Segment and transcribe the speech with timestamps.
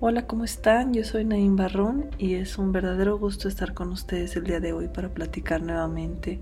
[0.00, 0.92] Hola, ¿cómo están?
[0.92, 4.72] Yo soy Naim Barrón y es un verdadero gusto estar con ustedes el día de
[4.72, 6.40] hoy para platicar nuevamente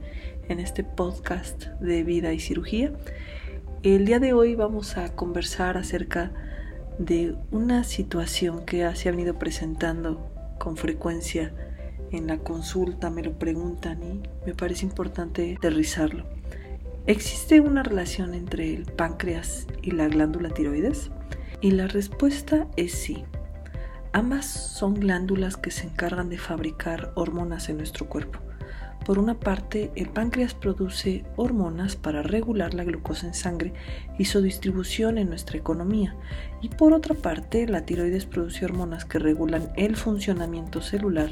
[0.48, 2.92] en este podcast de vida y cirugía.
[3.82, 6.32] El día de hoy vamos a conversar acerca
[6.98, 11.52] de una situación que se ha venido presentando con frecuencia
[12.10, 16.24] en la consulta, me lo preguntan y me parece importante aterrizarlo.
[17.06, 21.10] ¿Existe una relación entre el páncreas y la glándula tiroides?
[21.60, 23.24] Y la respuesta es sí.
[24.14, 28.40] Ambas son glándulas que se encargan de fabricar hormonas en nuestro cuerpo.
[29.06, 33.72] Por una parte, el páncreas produce hormonas para regular la glucosa en sangre
[34.18, 36.14] y su distribución en nuestra economía.
[36.60, 41.30] Y por otra parte, la tiroides produce hormonas que regulan el funcionamiento celular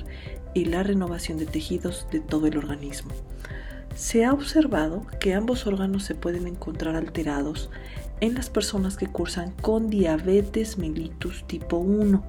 [0.55, 3.13] y la renovación de tejidos de todo el organismo.
[3.95, 7.71] Se ha observado que ambos órganos se pueden encontrar alterados
[8.21, 12.23] en las personas que cursan con diabetes mellitus tipo 1,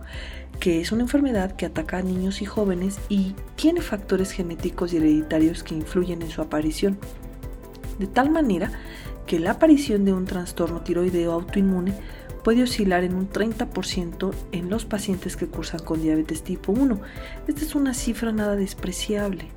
[0.59, 4.97] que es una enfermedad que ataca a niños y jóvenes y tiene factores genéticos y
[4.97, 6.97] hereditarios que influyen en su aparición.
[7.99, 8.71] De tal manera
[9.25, 11.93] que la aparición de un trastorno tiroideo autoinmune
[12.43, 16.99] puede oscilar en un 30% en los pacientes que cursan con diabetes tipo 1.
[17.47, 19.49] Esta es una cifra nada despreciable.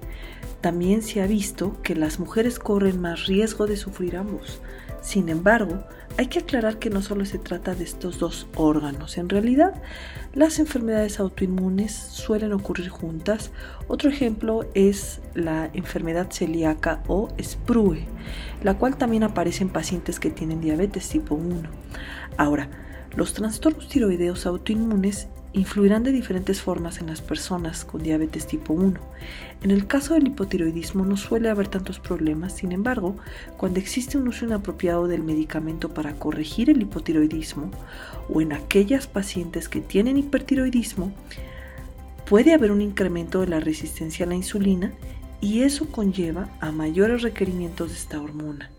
[0.60, 4.60] También se ha visto que las mujeres corren más riesgo de sufrir ambos.
[5.04, 5.84] Sin embargo,
[6.16, 9.18] hay que aclarar que no solo se trata de estos dos órganos.
[9.18, 9.74] En realidad,
[10.32, 13.50] las enfermedades autoinmunes suelen ocurrir juntas.
[13.86, 18.06] Otro ejemplo es la enfermedad celíaca o SPRUE,
[18.62, 21.68] la cual también aparece en pacientes que tienen diabetes tipo 1.
[22.38, 22.70] Ahora,
[23.14, 29.00] los trastornos tiroideos autoinmunes influirán de diferentes formas en las personas con diabetes tipo 1.
[29.62, 33.16] En el caso del hipotiroidismo no suele haber tantos problemas, sin embargo,
[33.56, 37.70] cuando existe un uso inapropiado del medicamento para corregir el hipotiroidismo
[38.28, 41.12] o en aquellas pacientes que tienen hipertiroidismo,
[42.26, 44.92] puede haber un incremento de la resistencia a la insulina
[45.40, 48.70] y eso conlleva a mayores requerimientos de esta hormona.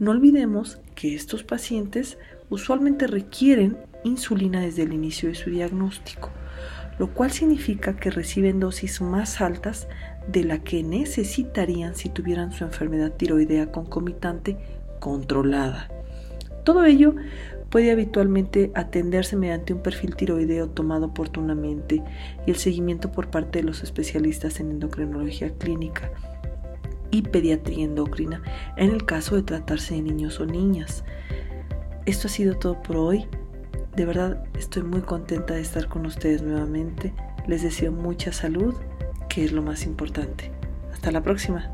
[0.00, 2.18] No olvidemos que estos pacientes
[2.50, 6.30] usualmente requieren insulina desde el inicio de su diagnóstico,
[6.98, 9.86] lo cual significa que reciben dosis más altas
[10.26, 14.56] de la que necesitarían si tuvieran su enfermedad tiroidea concomitante
[14.98, 15.88] controlada.
[16.64, 17.14] Todo ello
[17.70, 22.02] puede habitualmente atenderse mediante un perfil tiroideo tomado oportunamente
[22.46, 26.10] y el seguimiento por parte de los especialistas en endocrinología clínica
[27.14, 28.42] y pediatría endocrina
[28.76, 31.04] en el caso de tratarse de niños o niñas.
[32.06, 33.26] Esto ha sido todo por hoy.
[33.94, 37.14] De verdad estoy muy contenta de estar con ustedes nuevamente.
[37.46, 38.74] Les deseo mucha salud,
[39.28, 40.50] que es lo más importante.
[40.92, 41.72] Hasta la próxima.